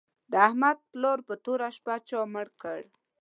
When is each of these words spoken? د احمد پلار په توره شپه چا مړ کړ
د 0.31 0.33
احمد 0.47 0.77
پلار 0.91 1.19
په 1.27 1.33
توره 1.43 1.69
شپه 1.75 1.95
چا 2.09 2.19
مړ 2.33 2.47
کړ 2.61 2.79